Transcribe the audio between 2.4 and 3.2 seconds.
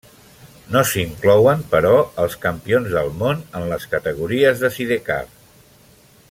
campions del